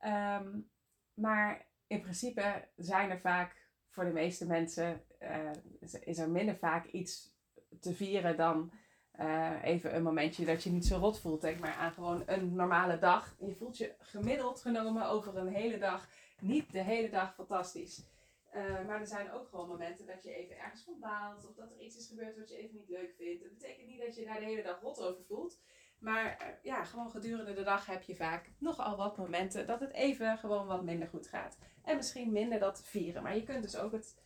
Um, 0.05 0.69
maar 1.13 1.65
in 1.87 2.01
principe 2.01 2.67
zijn 2.75 3.09
er 3.09 3.19
vaak 3.19 3.67
voor 3.89 4.03
de 4.03 4.11
meeste 4.11 4.47
mensen 4.47 5.03
uh, 5.19 5.51
is 5.99 6.17
er 6.17 6.29
minder 6.29 6.57
vaak 6.57 6.85
iets 6.85 7.35
te 7.79 7.93
vieren 7.93 8.37
dan 8.37 8.71
uh, 9.19 9.63
even 9.63 9.95
een 9.95 10.03
momentje 10.03 10.45
dat 10.45 10.63
je 10.63 10.71
niet 10.71 10.85
zo 10.85 10.97
rot 10.97 11.19
voelt. 11.19 11.41
Denk 11.41 11.59
maar 11.59 11.75
aan 11.75 11.91
gewoon 11.91 12.23
een 12.25 12.55
normale 12.55 12.99
dag. 12.99 13.35
Je 13.39 13.55
voelt 13.55 13.77
je 13.77 13.95
gemiddeld 13.99 14.61
genomen 14.61 15.05
over 15.07 15.37
een 15.37 15.53
hele 15.53 15.77
dag 15.77 16.09
niet 16.39 16.71
de 16.71 16.83
hele 16.83 17.09
dag 17.09 17.35
fantastisch. 17.35 18.12
Uh, 18.55 18.85
maar 18.85 18.99
er 18.99 19.07
zijn 19.07 19.31
ook 19.31 19.47
gewoon 19.47 19.67
momenten 19.67 20.05
dat 20.05 20.23
je 20.23 20.33
even 20.33 20.57
ergens 20.57 20.83
van 20.83 20.99
baalt. 20.99 21.47
Of 21.47 21.55
dat 21.55 21.71
er 21.71 21.79
iets 21.79 21.97
is 21.97 22.07
gebeurd 22.07 22.37
wat 22.37 22.49
je 22.49 22.57
even 22.57 22.75
niet 22.75 22.89
leuk 22.89 23.13
vindt. 23.17 23.43
Dat 23.43 23.51
betekent 23.51 23.87
niet 23.87 24.01
dat 24.01 24.15
je 24.15 24.25
daar 24.25 24.39
de 24.39 24.45
hele 24.45 24.63
dag 24.63 24.81
rot 24.81 25.01
over 25.01 25.23
voelt. 25.23 25.59
Maar 25.99 26.25
uh, 26.41 26.47
ja, 26.63 26.83
gewoon 26.83 27.11
gedurende 27.11 27.53
de 27.53 27.63
dag 27.63 27.85
heb 27.85 28.01
je 28.01 28.15
vaak 28.15 28.51
nogal 28.57 28.97
wat 28.97 29.17
momenten 29.17 29.67
dat 29.67 29.79
het 29.79 29.91
even 29.91 30.37
gewoon 30.37 30.67
wat 30.67 30.83
minder 30.83 31.07
goed 31.07 31.27
gaat. 31.27 31.57
En 31.83 31.95
misschien 31.95 32.31
minder 32.31 32.59
dat 32.59 32.83
vieren. 32.83 33.23
Maar 33.23 33.35
je 33.35 33.43
kunt 33.43 33.63
dus 33.63 33.77
ook 33.77 33.91
het. 33.91 34.21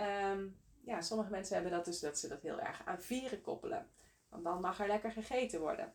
Um, 0.00 0.56
ja, 0.80 1.00
sommige 1.00 1.30
mensen 1.30 1.54
hebben 1.54 1.72
dat 1.72 1.84
dus 1.84 2.00
dat 2.00 2.18
ze 2.18 2.28
dat 2.28 2.42
heel 2.42 2.60
erg 2.60 2.82
aan 2.84 3.00
vieren 3.00 3.40
koppelen. 3.40 3.90
Want 4.28 4.44
dan 4.44 4.60
mag 4.60 4.80
er 4.80 4.86
lekker 4.86 5.12
gegeten 5.12 5.60
worden. 5.60 5.94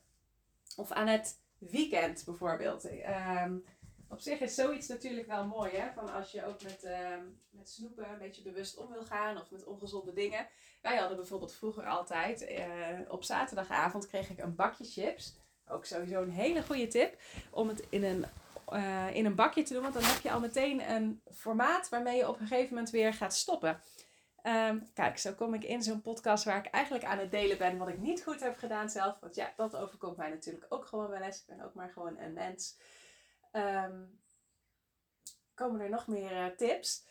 Of 0.75 0.91
aan 0.91 1.07
het 1.07 1.41
weekend 1.57 2.25
bijvoorbeeld. 2.25 2.85
Um, 2.85 3.65
op 4.13 4.19
zich 4.19 4.39
is 4.39 4.55
zoiets 4.55 4.87
natuurlijk 4.87 5.27
wel 5.27 5.45
mooi, 5.45 5.71
hè? 5.71 5.91
Van 5.91 6.13
als 6.13 6.31
je 6.31 6.45
ook 6.45 6.63
met, 6.63 6.83
uh, 6.83 7.07
met 7.49 7.69
snoepen 7.69 8.09
een 8.09 8.17
beetje 8.17 8.41
bewust 8.41 8.77
om 8.77 8.91
wil 8.91 9.03
gaan 9.03 9.37
of 9.37 9.51
met 9.51 9.63
ongezonde 9.63 10.13
dingen. 10.13 10.47
Wij 10.81 10.97
hadden 10.97 11.17
bijvoorbeeld 11.17 11.53
vroeger 11.53 11.85
altijd, 11.85 12.49
uh, 12.49 12.67
op 13.07 13.23
zaterdagavond 13.23 14.07
kreeg 14.07 14.29
ik 14.29 14.39
een 14.39 14.55
bakje 14.55 14.85
chips. 14.85 15.35
Ook 15.67 15.85
sowieso 15.85 16.21
een 16.21 16.31
hele 16.31 16.63
goede 16.63 16.87
tip 16.87 17.21
om 17.51 17.67
het 17.67 17.83
in 17.89 18.03
een, 18.03 18.25
uh, 18.73 19.15
in 19.15 19.25
een 19.25 19.35
bakje 19.35 19.63
te 19.63 19.73
doen, 19.73 19.81
want 19.81 19.93
dan 19.93 20.03
heb 20.03 20.21
je 20.21 20.31
al 20.31 20.39
meteen 20.39 20.91
een 20.91 21.21
formaat 21.31 21.89
waarmee 21.89 22.17
je 22.17 22.29
op 22.29 22.39
een 22.39 22.47
gegeven 22.47 22.73
moment 22.73 22.91
weer 22.91 23.13
gaat 23.13 23.35
stoppen. 23.35 23.81
Um, 24.43 24.87
kijk, 24.93 25.17
zo 25.17 25.33
kom 25.33 25.53
ik 25.53 25.63
in 25.63 25.83
zo'n 25.83 26.01
podcast 26.01 26.43
waar 26.43 26.65
ik 26.65 26.71
eigenlijk 26.71 27.05
aan 27.05 27.17
het 27.17 27.31
delen 27.31 27.57
ben 27.57 27.77
wat 27.77 27.87
ik 27.87 27.97
niet 27.97 28.23
goed 28.23 28.39
heb 28.39 28.57
gedaan 28.57 28.89
zelf. 28.89 29.19
Want 29.19 29.35
ja, 29.35 29.53
dat 29.55 29.75
overkomt 29.75 30.17
mij 30.17 30.29
natuurlijk 30.29 30.65
ook 30.69 30.85
gewoon 30.85 31.09
wel 31.09 31.21
eens. 31.21 31.39
Ik 31.39 31.45
ben 31.47 31.65
ook 31.65 31.73
maar 31.73 31.89
gewoon 31.89 32.17
een 32.17 32.33
mens. 32.33 32.77
Um, 33.55 34.21
komen 35.53 35.81
er 35.81 35.89
nog 35.89 36.07
meer 36.07 36.31
uh, 36.31 36.45
tips. 36.45 37.05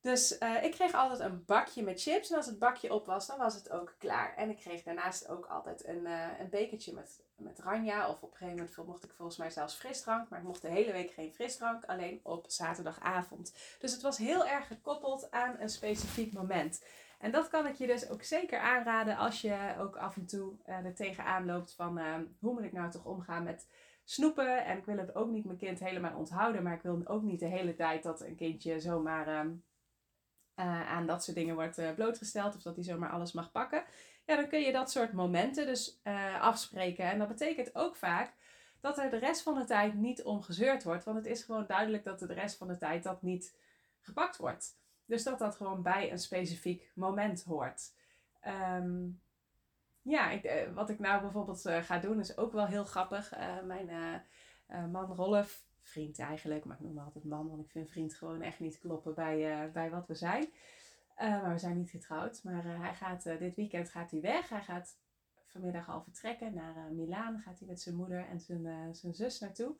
Dus 0.00 0.40
uh, 0.40 0.62
ik 0.64 0.72
kreeg 0.72 0.92
altijd 0.92 1.20
een 1.20 1.44
bakje 1.44 1.82
met 1.82 2.02
chips. 2.02 2.30
En 2.30 2.36
als 2.36 2.46
het 2.46 2.58
bakje 2.58 2.92
op 2.92 3.06
was, 3.06 3.26
dan 3.26 3.38
was 3.38 3.54
het 3.54 3.70
ook 3.70 3.94
klaar. 3.98 4.34
En 4.36 4.50
ik 4.50 4.56
kreeg 4.56 4.82
daarnaast 4.82 5.28
ook 5.28 5.46
altijd 5.46 5.86
een, 5.86 6.06
uh, 6.06 6.38
een 6.38 6.48
bekertje 6.48 6.92
met, 6.92 7.22
met 7.36 7.58
ranja. 7.58 8.08
Of 8.08 8.22
op 8.22 8.30
een 8.30 8.36
gegeven 8.36 8.56
moment 8.56 8.86
mocht 8.86 9.04
ik 9.04 9.12
volgens 9.16 9.36
mij 9.36 9.50
zelfs 9.50 9.74
frisdrank. 9.74 10.28
Maar 10.28 10.38
ik 10.38 10.44
mocht 10.44 10.62
de 10.62 10.68
hele 10.68 10.92
week 10.92 11.10
geen 11.10 11.34
frisdrank. 11.34 11.84
Alleen 11.84 12.20
op 12.22 12.44
zaterdagavond. 12.48 13.54
Dus 13.78 13.92
het 13.92 14.02
was 14.02 14.18
heel 14.18 14.46
erg 14.46 14.66
gekoppeld 14.66 15.30
aan 15.30 15.56
een 15.60 15.70
specifiek 15.70 16.32
moment. 16.32 16.84
En 17.18 17.30
dat 17.30 17.48
kan 17.48 17.66
ik 17.66 17.74
je 17.74 17.86
dus 17.86 18.08
ook 18.08 18.22
zeker 18.22 18.58
aanraden 18.58 19.16
als 19.16 19.40
je 19.40 19.74
ook 19.78 19.96
af 19.96 20.16
en 20.16 20.26
toe 20.26 20.56
er 20.64 20.94
tegenaan 20.94 21.46
loopt 21.46 21.74
van 21.74 22.00
hoe 22.40 22.52
moet 22.52 22.62
ik 22.64 22.72
nou 22.72 22.90
toch 22.90 23.04
omgaan 23.04 23.42
met 23.42 23.66
snoepen. 24.06 24.64
En 24.64 24.78
ik 24.78 24.84
wil 24.84 24.96
het 24.96 25.14
ook 25.14 25.30
niet 25.30 25.44
mijn 25.44 25.58
kind 25.58 25.78
helemaal 25.78 26.18
onthouden. 26.18 26.62
Maar 26.62 26.74
ik 26.74 26.82
wil 26.82 27.00
ook 27.04 27.22
niet 27.22 27.40
de 27.40 27.46
hele 27.46 27.74
tijd 27.74 28.02
dat 28.02 28.20
een 28.20 28.36
kindje 28.36 28.80
zomaar 28.80 29.46
uh, 30.56 30.90
aan 30.90 31.06
dat 31.06 31.24
soort 31.24 31.36
dingen 31.36 31.54
wordt 31.54 31.78
uh, 31.78 31.94
blootgesteld. 31.94 32.56
Of 32.56 32.62
dat 32.62 32.74
hij 32.74 32.84
zomaar 32.84 33.10
alles 33.10 33.32
mag 33.32 33.52
pakken. 33.52 33.84
Ja, 34.24 34.36
dan 34.36 34.48
kun 34.48 34.60
je 34.60 34.72
dat 34.72 34.90
soort 34.90 35.12
momenten 35.12 35.66
dus 35.66 36.00
uh, 36.04 36.40
afspreken. 36.40 37.04
En 37.04 37.18
dat 37.18 37.28
betekent 37.28 37.74
ook 37.74 37.96
vaak 37.96 38.34
dat 38.80 38.98
er 38.98 39.10
de 39.10 39.18
rest 39.18 39.42
van 39.42 39.54
de 39.54 39.64
tijd 39.64 39.94
niet 39.94 40.22
om 40.22 40.42
gezeurd 40.42 40.82
wordt. 40.82 41.04
Want 41.04 41.16
het 41.16 41.26
is 41.26 41.42
gewoon 41.42 41.66
duidelijk 41.66 42.04
dat 42.04 42.20
er 42.20 42.28
de 42.28 42.34
rest 42.34 42.56
van 42.56 42.68
de 42.68 42.76
tijd 42.76 43.02
dat 43.02 43.22
niet 43.22 43.56
gepakt 44.00 44.36
wordt. 44.36 44.78
Dus 45.04 45.22
dat 45.22 45.38
dat 45.38 45.56
gewoon 45.56 45.82
bij 45.82 46.10
een 46.10 46.18
specifiek 46.18 46.90
moment 46.94 47.44
hoort. 47.44 47.94
Um, 48.46 49.20
ja, 50.06 50.30
ik, 50.30 50.44
eh, 50.44 50.72
wat 50.72 50.90
ik 50.90 50.98
nou 50.98 51.20
bijvoorbeeld 51.20 51.66
uh, 51.66 51.82
ga 51.82 51.98
doen 51.98 52.20
is 52.20 52.36
ook 52.36 52.52
wel 52.52 52.66
heel 52.66 52.84
grappig. 52.84 53.38
Uh, 53.38 53.62
mijn 53.62 53.90
man 54.90 55.14
Rolf, 55.14 55.64
vriend 55.80 56.18
eigenlijk, 56.18 56.64
maar 56.64 56.76
ik 56.76 56.82
noem 56.82 56.96
hem 56.96 57.04
altijd 57.04 57.24
man, 57.24 57.48
want 57.48 57.64
ik 57.64 57.70
vind 57.70 57.90
vriend 57.90 58.14
gewoon 58.14 58.42
echt 58.42 58.60
niet 58.60 58.78
kloppen 58.78 59.14
bij, 59.14 59.70
bij 59.72 59.90
wat 59.90 60.06
we 60.06 60.14
zijn. 60.14 60.48
maar 61.16 61.52
we 61.52 61.58
zijn 61.58 61.76
niet 61.76 61.90
getrouwd. 61.90 62.44
Maar 62.44 62.64
hij 62.64 62.94
gaat, 62.94 63.22
dit 63.22 63.54
weekend 63.54 63.90
gaat 63.90 64.10
hij 64.10 64.20
weg. 64.20 64.48
Hij 64.48 64.62
gaat 64.62 64.98
vanmiddag 65.46 65.88
al 65.88 66.02
vertrekken 66.02 66.54
naar 66.54 66.92
Milaan. 66.92 67.38
Gaat 67.38 67.58
hij 67.58 67.68
met 67.68 67.80
zijn 67.80 67.94
moeder 67.96 68.26
en 68.28 68.40
zijn, 68.40 68.94
zijn 68.94 69.14
zus 69.14 69.38
naartoe. 69.38 69.76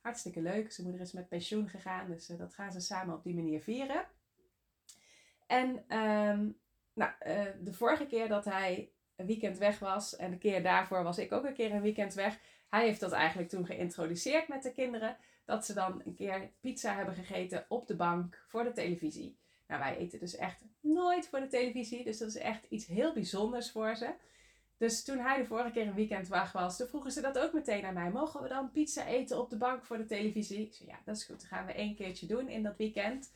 Hartstikke 0.00 0.42
leuk. 0.42 0.72
Zijn 0.72 0.86
moeder 0.86 1.06
is 1.06 1.12
met 1.12 1.28
pensioen 1.28 1.68
gegaan, 1.68 2.06
dus 2.06 2.26
dat 2.26 2.54
gaan 2.54 2.72
ze 2.72 2.80
samen 2.80 3.14
op 3.14 3.22
die 3.22 3.34
manier 3.34 3.60
vieren. 3.60 4.04
En 5.46 5.98
um, 5.98 6.58
nou, 6.92 7.12
de 7.60 7.72
vorige 7.72 8.06
keer 8.06 8.28
dat 8.28 8.44
hij 8.44 8.92
een 9.20 9.26
weekend 9.26 9.58
weg 9.58 9.78
was. 9.78 10.16
En 10.16 10.30
de 10.30 10.38
keer 10.38 10.62
daarvoor 10.62 11.02
was 11.02 11.18
ik 11.18 11.32
ook 11.32 11.44
een 11.44 11.54
keer 11.54 11.72
een 11.72 11.80
weekend 11.80 12.14
weg. 12.14 12.38
Hij 12.68 12.84
heeft 12.84 13.00
dat 13.00 13.12
eigenlijk 13.12 13.48
toen 13.48 13.66
geïntroduceerd 13.66 14.48
met 14.48 14.62
de 14.62 14.72
kinderen. 14.72 15.16
Dat 15.44 15.66
ze 15.66 15.74
dan 15.74 16.02
een 16.04 16.14
keer 16.14 16.50
pizza 16.60 16.94
hebben 16.94 17.14
gegeten 17.14 17.64
op 17.68 17.86
de 17.86 17.96
bank 17.96 18.44
voor 18.46 18.64
de 18.64 18.72
televisie. 18.72 19.36
Nou, 19.66 19.80
wij 19.80 19.96
eten 19.96 20.18
dus 20.18 20.36
echt 20.36 20.64
nooit 20.80 21.28
voor 21.28 21.40
de 21.40 21.46
televisie. 21.46 22.04
Dus 22.04 22.18
dat 22.18 22.28
is 22.28 22.36
echt 22.36 22.64
iets 22.68 22.86
heel 22.86 23.12
bijzonders 23.12 23.70
voor 23.70 23.96
ze. 23.96 24.10
Dus 24.76 25.04
toen 25.04 25.18
hij 25.18 25.38
de 25.38 25.46
vorige 25.46 25.70
keer 25.70 25.86
een 25.86 25.94
weekend 25.94 26.28
weg 26.28 26.52
was, 26.52 26.76
toen 26.76 26.86
vroegen 26.86 27.10
ze 27.10 27.20
dat 27.20 27.38
ook 27.38 27.52
meteen 27.52 27.84
aan 27.84 27.94
mij. 27.94 28.10
Mogen 28.10 28.42
we 28.42 28.48
dan 28.48 28.70
pizza 28.70 29.06
eten 29.06 29.38
op 29.38 29.50
de 29.50 29.56
bank 29.56 29.84
voor 29.84 29.96
de 29.96 30.06
televisie? 30.06 30.66
Ik 30.66 30.74
zei, 30.74 30.88
ja, 30.88 30.98
dat 31.04 31.16
is 31.16 31.24
goed. 31.24 31.40
Dat 31.40 31.48
gaan 31.48 31.66
we 31.66 31.72
één 31.72 31.94
keertje 31.94 32.26
doen 32.26 32.48
in 32.48 32.62
dat 32.62 32.76
weekend. 32.76 33.30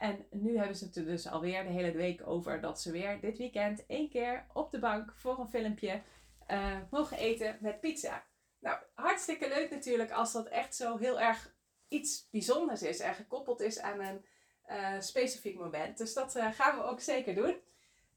En 0.00 0.26
nu 0.30 0.56
hebben 0.56 0.76
ze 0.76 0.84
het 0.84 0.96
er 0.96 1.04
dus 1.04 1.26
alweer 1.26 1.62
de 1.62 1.70
hele 1.70 1.92
week 1.92 2.26
over 2.26 2.60
dat 2.60 2.80
ze 2.80 2.90
weer 2.90 3.20
dit 3.20 3.38
weekend 3.38 3.86
één 3.86 4.08
keer 4.08 4.46
op 4.52 4.70
de 4.70 4.78
bank 4.78 5.12
voor 5.16 5.38
een 5.38 5.48
filmpje 5.48 6.02
uh, 6.50 6.76
mogen 6.90 7.16
eten 7.16 7.58
met 7.60 7.80
pizza. 7.80 8.24
Nou, 8.58 8.78
hartstikke 8.94 9.48
leuk 9.48 9.70
natuurlijk 9.70 10.10
als 10.10 10.32
dat 10.32 10.46
echt 10.46 10.76
zo 10.76 10.96
heel 10.96 11.20
erg 11.20 11.54
iets 11.88 12.28
bijzonders 12.30 12.82
is 12.82 13.00
en 13.00 13.14
gekoppeld 13.14 13.60
is 13.60 13.80
aan 13.80 14.00
een 14.00 14.24
uh, 14.66 15.00
specifiek 15.00 15.58
moment. 15.58 15.98
Dus 15.98 16.14
dat 16.14 16.36
uh, 16.36 16.52
gaan 16.52 16.76
we 16.76 16.84
ook 16.84 17.00
zeker 17.00 17.34
doen. 17.34 17.56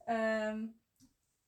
Um, 0.07 0.81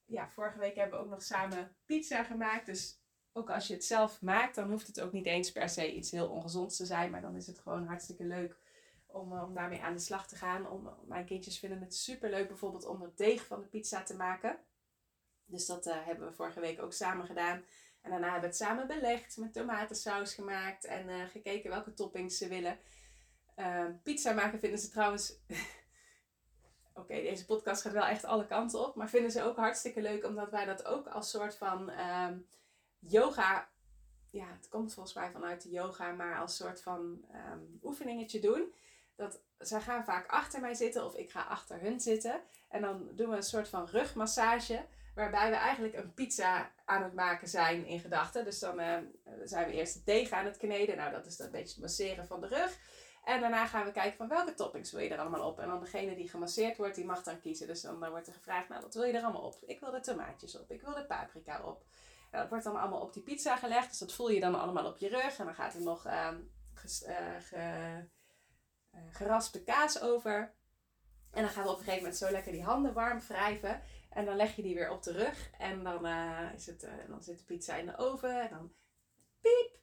ja, 0.06 0.30
vorige 0.30 0.60
week 0.60 0.76
hebben 0.76 1.00
we 1.00 1.06
ook 1.06 1.12
nog 1.12 1.24
samen 1.24 1.76
pizza 1.86 2.24
gemaakt. 2.24 2.66
Dus 2.66 3.00
ook 3.34 3.50
als 3.50 3.68
je 3.68 3.74
het 3.74 3.86
zelf 3.86 4.22
maakt, 4.22 4.56
dan 4.56 4.70
hoeft 4.70 4.88
het 4.88 5.02
ook 5.02 5.12
niet 5.12 5.26
eens 5.26 5.52
per 5.52 5.70
se 5.70 5.96
iets 5.96 6.12
heel 6.12 6.30
ongezonds 6.30 6.78
te 6.78 6.86
zijn. 6.86 7.12
Maar 7.12 7.22
dan 7.22 7.36
is 7.36 7.48
het 7.48 7.60
gewoon 7.60 7.88
hartstikke 7.88 8.24
leuk 8.24 8.64
om, 9.16 9.34
eh, 9.34 9.44
om 9.44 9.54
daarmee 9.54 9.82
aan 9.82 9.94
de 9.94 10.00
slag 10.00 10.28
te 10.28 10.36
gaan. 10.36 10.70
Om, 10.70 10.90
mijn 11.06 11.26
kindjes 11.26 11.60
vinden 11.60 11.82
het 11.82 11.96
super 11.96 12.30
leuk 12.30 12.48
bijvoorbeeld 12.48 12.86
om 12.86 13.02
het 13.02 13.18
deeg 13.18 13.46
van 13.46 13.62
de 13.62 13.68
pizza 13.68 14.04
te 14.04 14.16
maken. 14.16 14.58
Dus 15.46 15.66
dat 15.66 15.88
uh, 15.88 16.06
hebben 16.06 16.28
we 16.28 16.34
vorige 16.34 16.60
week 16.60 16.82
ook 16.82 16.94
samen 16.94 17.26
gedaan. 17.26 17.64
En 18.02 18.12
daarna 18.12 18.32
hebben 18.32 18.42
we 18.42 18.56
het 18.56 18.66
samen 18.66 18.88
belegd, 18.88 19.38
met 19.38 19.54
tomatensaus 19.54 20.34
gemaakt 20.34 20.86
en 20.86 21.10
uh, 21.10 21.26
gekeken 21.26 21.70
welke 21.70 21.94
toppings 21.94 22.38
ze 22.38 22.48
willen. 22.48 22.80
Uh, 23.56 23.86
pizza 24.04 24.34
maken 24.34 24.60
vinden 24.60 24.80
ze 24.80 24.90
trouwens. 24.90 25.34
Oké, 26.94 27.14
deze 27.14 27.46
podcast 27.46 27.82
gaat 27.82 27.94
wel 27.94 28.06
echt 28.06 28.24
alle 28.24 28.46
kanten 28.46 28.80
op. 28.80 28.96
Maar 28.96 29.10
vinden 29.10 29.32
ze 29.32 29.44
ook 29.44 29.58
hartstikke 29.58 30.02
leuk, 30.02 30.26
omdat 30.26 30.52
wij 30.52 30.66
dat 30.66 30.86
ook 30.86 31.08
als 31.08 31.30
soort 31.30 31.56
van 31.56 31.90
um, 31.90 32.48
yoga. 33.00 33.70
Ja, 34.30 34.48
het 34.48 34.70
komt 34.70 34.94
volgens 34.94 35.16
mij 35.16 35.32
vanuit 35.32 35.62
de 35.62 35.70
yoga, 35.70 36.12
maar 36.12 36.40
als 36.40 36.56
soort 36.56 36.82
van 36.82 37.26
um, 37.52 37.80
oefeningetje 37.84 38.40
doen 38.40 38.74
dat 39.16 39.42
zij 39.58 39.82
gaan 39.82 40.04
vaak 40.04 40.28
achter 40.28 40.62
mij 40.62 40.74
zitten 40.74 41.06
of 41.06 41.16
ik 41.16 41.32
ga 41.32 41.42
achter 41.42 41.80
hun 41.80 42.00
zitten. 42.00 42.42
En 42.70 42.82
dan 42.82 43.10
doen 43.12 43.30
we 43.30 43.36
een 43.36 43.44
soort 43.44 43.70
van 43.70 43.88
rugmassage. 43.88 44.86
Waarbij 45.16 45.50
we 45.50 45.56
eigenlijk 45.56 45.96
een 45.96 46.14
pizza 46.14 46.72
aan 46.86 47.04
het 47.04 47.14
maken 47.14 47.48
zijn 47.48 47.86
in 47.86 48.00
gedachten. 48.00 48.44
Dus 48.44 48.60
dan 48.60 48.80
uh, 48.80 48.98
zijn 49.44 49.68
we 49.68 49.74
eerst 49.74 49.94
het 49.94 50.06
deeg 50.06 50.32
aan 50.32 50.46
het 50.46 50.58
kneden. 50.58 50.98
Nou, 50.98 51.12
dat 51.12 51.26
is 51.26 51.38
dan 51.38 51.46
een 51.46 51.52
beetje 51.52 51.74
het 51.74 51.82
masseren 51.82 52.28
van 52.28 52.42
de 52.42 52.48
rug. 52.48 52.78
En 53.24 53.42
daarna 53.42 53.66
gaan 53.66 53.86
we 53.86 53.92
kijken 53.92 54.18
van 54.18 54.28
welke 54.28 54.54
toppings 54.54 54.92
wil 54.92 55.02
je 55.02 55.10
er 55.10 55.20
allemaal 55.20 55.48
op. 55.48 55.60
En 55.60 55.68
dan 55.68 55.80
degene 55.80 56.16
die 56.16 56.30
gemasseerd 56.30 56.78
wordt, 56.78 56.96
die 56.96 57.06
mag 57.06 57.24
dan 57.24 57.40
kiezen. 57.40 57.68
Dus 57.68 57.82
dan, 57.82 58.10
wordt 58.10 58.28
er 58.28 58.34
gevraagd, 58.34 58.70
nou 58.70 58.82
wat 58.82 58.94
wil 58.94 59.04
je 59.04 59.14
er 59.14 59.24
allemaal 59.24 59.42
op? 59.42 59.64
Ik 59.66 59.80
wil 59.80 59.92
de 59.92 60.00
tomaatjes 60.00 60.60
op, 60.60 60.72
ik 60.72 60.82
wil 60.82 60.94
de 60.94 61.06
paprika 61.06 61.64
op. 61.64 61.86
En 62.32 62.40
dat 62.40 62.50
wordt 62.50 62.64
dan 62.64 62.80
allemaal 62.80 63.02
op 63.02 63.14
die 63.14 63.24
pizza 63.24 63.56
gelegd. 63.56 63.90
Dus 63.90 63.98
dat 63.98 64.14
voel 64.14 64.30
je 64.30 64.40
dan 64.40 64.60
allemaal 64.60 64.86
op 64.86 64.98
je 64.98 65.08
rug. 65.08 65.38
En 65.38 65.46
dan 65.46 65.56
gaat 65.56 65.74
er 65.74 65.82
nog 65.82 66.06
uh, 66.08 66.30
ge, 66.74 68.08
uh, 68.96 69.02
geraspte 69.12 69.64
kaas 69.64 70.02
over. 70.02 70.54
En 71.32 71.42
dan 71.42 71.50
gaan 71.50 71.64
we 71.64 71.70
op 71.70 71.78
een 71.78 71.84
gegeven 71.84 72.04
moment 72.04 72.20
zo 72.20 72.32
lekker 72.32 72.52
die 72.52 72.64
handen 72.64 72.94
warm 72.94 73.20
wrijven. 73.20 73.82
En 74.10 74.26
dan 74.26 74.36
leg 74.36 74.56
je 74.56 74.62
die 74.62 74.76
weer 74.76 74.92
op 74.92 75.04
de 75.04 75.12
rug. 75.12 75.50
En 75.58 75.84
dan, 75.84 76.06
uh, 76.06 76.54
is 76.56 76.66
het, 76.66 76.84
uh, 76.84 76.92
dan 77.08 77.24
zit 77.24 77.38
de 77.38 77.44
pizza 77.44 77.76
in 77.76 77.86
de 77.86 77.98
oven. 77.98 78.42
En 78.42 78.50
dan 78.50 78.72
piep, 79.42 79.80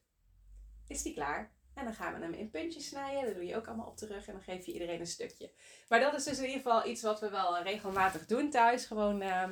is 0.87 1.02
die 1.02 1.14
klaar. 1.14 1.52
En 1.75 1.85
dan 1.85 1.95
gaan 1.95 2.14
we 2.14 2.21
hem 2.21 2.33
in 2.33 2.50
puntjes 2.50 2.88
snijden. 2.88 3.25
Dat 3.25 3.35
doe 3.35 3.45
je 3.47 3.57
ook 3.57 3.66
allemaal 3.66 3.87
op 3.87 3.99
de 3.99 4.07
rug. 4.07 4.26
En 4.26 4.33
dan 4.33 4.42
geef 4.42 4.66
je 4.66 4.73
iedereen 4.73 5.00
een 5.00 5.07
stukje. 5.07 5.52
Maar 5.88 6.00
dat 6.00 6.14
is 6.14 6.25
dus 6.25 6.38
in 6.38 6.45
ieder 6.45 6.62
geval 6.62 6.87
iets 6.87 7.02
wat 7.02 7.21
we 7.21 7.31
wel 7.31 7.62
regelmatig 7.62 8.26
doen 8.26 8.50
thuis. 8.50 8.87
Gewoon 8.87 9.23
uh, 9.23 9.50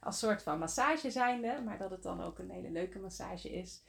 als 0.00 0.18
soort 0.18 0.42
van 0.42 0.58
massage 0.58 1.10
zijnde. 1.10 1.60
Maar 1.64 1.78
dat 1.78 1.90
het 1.90 2.02
dan 2.02 2.22
ook 2.22 2.38
een 2.38 2.50
hele 2.50 2.70
leuke 2.70 2.98
massage 2.98 3.50
is. 3.50 3.82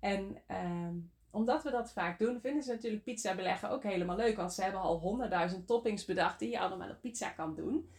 En 0.00 0.42
ehm, 0.46 0.96
omdat 1.32 1.62
we 1.62 1.70
dat 1.70 1.92
vaak 1.92 2.18
doen, 2.18 2.40
vinden 2.40 2.62
ze 2.62 2.72
natuurlijk 2.72 3.02
pizza 3.02 3.34
beleggen 3.34 3.70
ook 3.70 3.82
helemaal 3.82 4.16
leuk. 4.16 4.36
Want 4.36 4.52
ze 4.52 4.62
hebben 4.62 4.80
al 4.80 4.98
honderdduizend 4.98 5.66
toppings 5.66 6.04
bedacht 6.04 6.38
die 6.38 6.50
je 6.50 6.58
allemaal 6.58 6.90
op 6.90 7.00
pizza 7.00 7.28
kan 7.28 7.54
doen. 7.54 7.90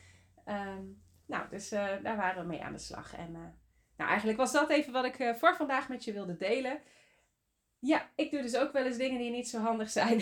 Um, 0.45 1.01
nou, 1.25 1.49
dus 1.49 1.73
uh, 1.73 1.87
daar 2.03 2.17
waren 2.17 2.41
we 2.41 2.47
mee 2.47 2.63
aan 2.63 2.73
de 2.73 2.79
slag. 2.79 3.15
En 3.15 3.29
uh, 3.29 3.39
nou, 3.97 4.09
eigenlijk 4.09 4.37
was 4.37 4.51
dat 4.51 4.69
even 4.69 4.93
wat 4.93 5.05
ik 5.05 5.19
uh, 5.19 5.33
voor 5.33 5.55
vandaag 5.55 5.89
met 5.89 6.03
je 6.03 6.13
wilde 6.13 6.37
delen. 6.37 6.81
Ja, 7.79 8.09
ik 8.15 8.31
doe 8.31 8.41
dus 8.41 8.57
ook 8.57 8.71
wel 8.71 8.85
eens 8.85 8.97
dingen 8.97 9.19
die 9.19 9.31
niet 9.31 9.49
zo 9.49 9.59
handig 9.59 9.89
zijn. 9.89 10.21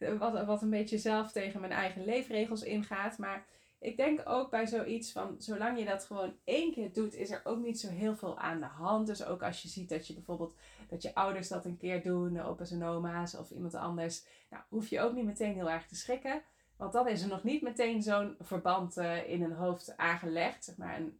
wat, 0.18 0.44
wat 0.44 0.62
een 0.62 0.70
beetje 0.70 0.98
zelf 0.98 1.32
tegen 1.32 1.60
mijn 1.60 1.72
eigen 1.72 2.04
leefregels 2.04 2.62
ingaat. 2.62 3.18
Maar 3.18 3.46
ik 3.80 3.96
denk 3.96 4.20
ook 4.24 4.50
bij 4.50 4.66
zoiets 4.66 5.12
van, 5.12 5.34
zolang 5.38 5.78
je 5.78 5.84
dat 5.84 6.04
gewoon 6.04 6.36
één 6.44 6.72
keer 6.72 6.92
doet, 6.92 7.14
is 7.14 7.30
er 7.30 7.40
ook 7.44 7.58
niet 7.58 7.80
zo 7.80 7.88
heel 7.88 8.16
veel 8.16 8.38
aan 8.38 8.60
de 8.60 8.66
hand. 8.66 9.06
Dus 9.06 9.24
ook 9.24 9.42
als 9.42 9.62
je 9.62 9.68
ziet 9.68 9.88
dat 9.88 10.06
je 10.06 10.14
bijvoorbeeld, 10.14 10.54
dat 10.88 11.02
je 11.02 11.14
ouders 11.14 11.48
dat 11.48 11.64
een 11.64 11.76
keer 11.76 12.02
doen, 12.02 12.40
opa's 12.40 12.70
en 12.70 12.84
oma's 12.84 13.34
of 13.34 13.50
iemand 13.50 13.74
anders, 13.74 14.24
nou, 14.50 14.62
hoef 14.68 14.88
je 14.88 15.00
ook 15.00 15.14
niet 15.14 15.24
meteen 15.24 15.54
heel 15.54 15.70
erg 15.70 15.86
te 15.86 15.96
schrikken. 15.96 16.42
Want 16.76 16.92
dan 16.92 17.08
is 17.08 17.22
er 17.22 17.28
nog 17.28 17.42
niet 17.42 17.62
meteen 17.62 18.02
zo'n 18.02 18.36
verband 18.40 18.96
uh, 18.96 19.28
in 19.28 19.42
hun 19.42 19.52
hoofd 19.52 19.96
aangelegd, 19.96 20.64
zeg 20.64 20.76
maar 20.76 20.96
een, 20.96 21.18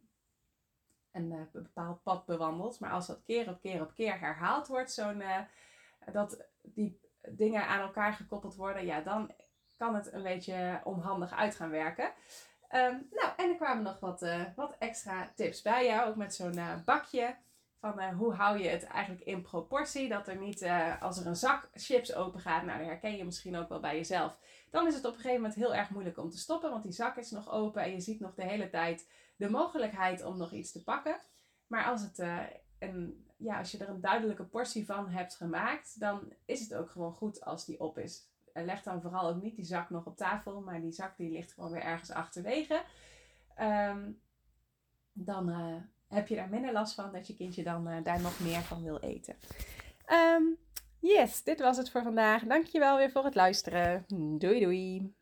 een 1.11 1.31
uh, 1.31 1.41
bepaald 1.51 2.03
pad 2.03 2.25
bewandeld. 2.25 2.79
Maar 2.79 2.91
als 2.91 3.07
dat 3.07 3.23
keer 3.23 3.49
op 3.49 3.61
keer 3.61 3.81
op 3.81 3.93
keer 3.93 4.19
herhaald 4.19 4.67
wordt, 4.67 4.91
zo'n, 4.91 5.21
uh, 5.21 5.39
dat 6.11 6.45
die 6.61 6.99
dingen 7.21 7.67
aan 7.67 7.81
elkaar 7.81 8.13
gekoppeld 8.13 8.55
worden, 8.55 8.85
ja, 8.85 9.01
dan 9.01 9.31
kan 9.77 9.95
het 9.95 10.13
een 10.13 10.23
beetje 10.23 10.81
onhandig 10.83 11.31
uit 11.31 11.55
gaan 11.55 11.69
werken. 11.69 12.13
Um, 12.75 13.07
nou, 13.11 13.31
en 13.37 13.49
er 13.49 13.55
kwamen 13.55 13.83
nog 13.83 13.99
wat, 13.99 14.21
uh, 14.21 14.41
wat 14.55 14.75
extra 14.79 15.31
tips 15.35 15.61
bij 15.61 15.85
jou. 15.85 16.09
Ook 16.09 16.15
met 16.15 16.35
zo'n 16.35 16.57
uh, 16.57 16.83
bakje. 16.85 17.35
Van 17.79 17.99
uh, 17.99 18.17
hoe 18.17 18.33
hou 18.33 18.59
je 18.59 18.67
het 18.67 18.83
eigenlijk 18.83 19.25
in 19.25 19.41
proportie? 19.41 20.09
Dat 20.09 20.27
er 20.27 20.37
niet, 20.37 20.69
als 20.99 21.19
er 21.19 21.27
een 21.27 21.35
zak 21.35 21.69
chips 21.73 22.13
open 22.13 22.39
gaat, 22.39 22.63
nou 22.63 22.77
dat 22.77 22.87
herken 22.87 23.17
je 23.17 23.25
misschien 23.25 23.57
ook 23.57 23.69
wel 23.69 23.79
bij 23.79 23.95
jezelf. 23.95 24.37
Dan 24.69 24.87
is 24.87 24.95
het 24.95 25.05
op 25.05 25.11
een 25.11 25.19
gegeven 25.19 25.41
moment 25.41 25.59
heel 25.59 25.75
erg 25.75 25.89
moeilijk 25.89 26.17
om 26.17 26.29
te 26.29 26.37
stoppen. 26.37 26.69
Want 26.69 26.83
die 26.83 26.91
zak 26.91 27.17
is 27.17 27.31
nog 27.31 27.51
open 27.51 27.81
en 27.81 27.91
je 27.91 27.99
ziet 27.99 28.19
nog 28.19 28.35
de 28.35 28.43
hele 28.43 28.69
tijd 28.69 29.09
de 29.35 29.49
mogelijkheid 29.49 30.23
om 30.23 30.37
nog 30.37 30.51
iets 30.51 30.71
te 30.71 30.83
pakken. 30.83 31.15
Maar 31.67 31.85
als, 31.85 32.01
het, 32.01 32.17
ja, 33.37 33.57
als 33.57 33.71
je 33.71 33.77
er 33.77 33.89
een 33.89 34.01
duidelijke 34.01 34.43
portie 34.43 34.85
van 34.85 35.09
hebt 35.09 35.35
gemaakt, 35.35 35.99
dan 35.99 36.33
is 36.45 36.59
het 36.59 36.75
ook 36.75 36.89
gewoon 36.89 37.13
goed 37.13 37.45
als 37.45 37.65
die 37.65 37.79
op 37.79 37.97
is. 37.97 38.27
Leg 38.65 38.83
dan 38.83 39.01
vooral 39.01 39.29
ook 39.29 39.41
niet 39.41 39.55
die 39.55 39.65
zak 39.65 39.89
nog 39.89 40.05
op 40.05 40.17
tafel, 40.17 40.61
maar 40.61 40.81
die 40.81 40.91
zak 40.91 41.17
die 41.17 41.31
ligt 41.31 41.53
gewoon 41.53 41.71
weer 41.71 41.81
ergens 41.81 42.11
achterwege. 42.11 42.81
Ehm, 43.55 44.11
dan 45.13 45.49
uh, 45.49 45.75
heb 46.07 46.27
je 46.27 46.35
daar 46.35 46.49
minder 46.49 46.71
last 46.71 46.95
van 46.95 47.11
dat 47.11 47.27
je 47.27 47.35
kindje 47.35 47.63
dan 47.63 47.87
uh, 47.87 48.03
daar 48.03 48.21
nog 48.21 48.39
meer 48.39 48.61
van 48.61 48.83
wil 48.83 48.99
eten. 48.99 49.35
Um, 50.35 50.57
yes, 50.99 51.43
dit 51.43 51.59
was 51.59 51.77
het 51.77 51.89
voor 51.89 52.03
vandaag. 52.03 52.43
Dankjewel 52.43 52.97
weer 52.97 53.11
voor 53.11 53.23
het 53.23 53.35
luisteren. 53.35 54.05
Doei 54.37 54.59
doei. 54.59 55.18